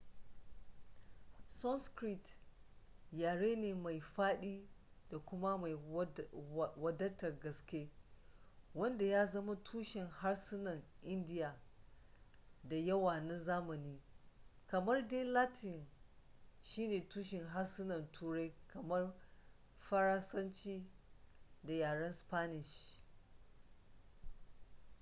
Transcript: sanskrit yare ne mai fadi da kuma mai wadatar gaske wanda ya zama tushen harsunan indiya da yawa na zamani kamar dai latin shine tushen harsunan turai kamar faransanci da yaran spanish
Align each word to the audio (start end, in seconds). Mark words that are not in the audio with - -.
sanskrit 1.47 2.25
yare 3.11 3.55
ne 3.55 3.73
mai 3.73 3.99
fadi 3.99 4.67
da 5.09 5.19
kuma 5.19 5.57
mai 5.57 5.75
wadatar 6.75 7.39
gaske 7.39 7.89
wanda 8.73 9.05
ya 9.05 9.25
zama 9.25 9.55
tushen 9.63 10.07
harsunan 10.09 10.83
indiya 11.03 11.57
da 12.63 12.75
yawa 12.75 13.19
na 13.21 13.37
zamani 13.37 14.01
kamar 14.67 15.07
dai 15.07 15.23
latin 15.23 15.87
shine 16.61 17.07
tushen 17.09 17.47
harsunan 17.47 18.11
turai 18.11 18.53
kamar 18.67 19.13
faransanci 19.77 20.89
da 21.63 21.73
yaran 21.73 22.13
spanish 22.13 22.99